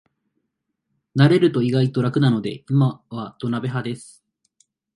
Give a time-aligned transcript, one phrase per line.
[1.15, 4.23] 慣れると意外と楽なので今は土鍋派です